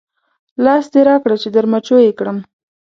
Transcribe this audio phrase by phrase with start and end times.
[0.57, 2.37] دا لاس دې راکړه چې در مچو یې کړم.